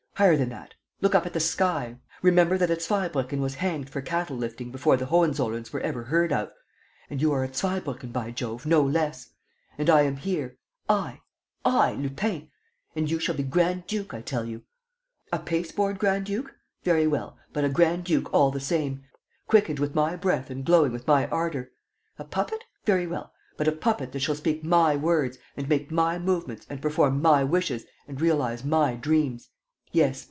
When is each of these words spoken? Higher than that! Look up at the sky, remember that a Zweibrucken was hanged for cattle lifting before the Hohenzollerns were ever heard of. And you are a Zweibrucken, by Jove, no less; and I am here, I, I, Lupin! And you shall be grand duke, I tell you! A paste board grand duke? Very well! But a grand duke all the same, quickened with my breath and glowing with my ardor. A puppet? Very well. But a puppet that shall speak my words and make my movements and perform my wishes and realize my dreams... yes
Higher 0.15 0.37
than 0.37 0.49
that! 0.49 0.75
Look 1.01 1.15
up 1.15 1.25
at 1.25 1.33
the 1.33 1.39
sky, 1.39 1.97
remember 2.21 2.55
that 2.55 2.69
a 2.69 2.75
Zweibrucken 2.79 3.39
was 3.41 3.55
hanged 3.55 3.89
for 3.89 4.01
cattle 4.03 4.37
lifting 4.37 4.69
before 4.69 4.95
the 4.95 5.07
Hohenzollerns 5.07 5.73
were 5.73 5.79
ever 5.79 6.03
heard 6.03 6.31
of. 6.31 6.51
And 7.09 7.19
you 7.19 7.31
are 7.31 7.43
a 7.43 7.47
Zweibrucken, 7.49 8.11
by 8.13 8.29
Jove, 8.29 8.63
no 8.67 8.83
less; 8.83 9.31
and 9.79 9.89
I 9.89 10.03
am 10.03 10.17
here, 10.17 10.59
I, 10.87 11.21
I, 11.65 11.93
Lupin! 11.93 12.51
And 12.95 13.09
you 13.09 13.17
shall 13.17 13.33
be 13.33 13.41
grand 13.41 13.87
duke, 13.87 14.13
I 14.13 14.21
tell 14.21 14.45
you! 14.45 14.61
A 15.33 15.39
paste 15.39 15.75
board 15.75 15.97
grand 15.97 16.27
duke? 16.27 16.53
Very 16.83 17.07
well! 17.07 17.39
But 17.51 17.63
a 17.65 17.69
grand 17.69 18.03
duke 18.03 18.31
all 18.31 18.51
the 18.51 18.59
same, 18.59 19.03
quickened 19.47 19.79
with 19.79 19.95
my 19.95 20.15
breath 20.15 20.51
and 20.51 20.63
glowing 20.63 20.91
with 20.91 21.07
my 21.07 21.25
ardor. 21.29 21.71
A 22.19 22.25
puppet? 22.25 22.63
Very 22.85 23.07
well. 23.07 23.33
But 23.57 23.67
a 23.67 23.71
puppet 23.71 24.11
that 24.11 24.19
shall 24.19 24.35
speak 24.35 24.63
my 24.63 24.95
words 24.95 25.39
and 25.57 25.67
make 25.67 25.89
my 25.89 26.19
movements 26.19 26.67
and 26.69 26.79
perform 26.79 27.23
my 27.23 27.43
wishes 27.43 27.85
and 28.07 28.21
realize 28.21 28.63
my 28.63 28.93
dreams... 28.93 29.49
yes 29.93 30.19